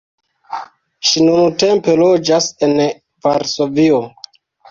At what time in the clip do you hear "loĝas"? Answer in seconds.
2.01-2.49